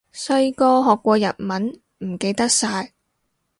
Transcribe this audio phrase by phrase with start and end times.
[0.11, 2.93] 細個學過日文，唔記得晒